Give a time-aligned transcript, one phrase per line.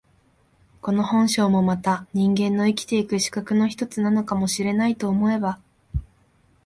[0.81, 5.59] この本性もまた人間の生きて行く資格の一つなのかも知れないと思えば、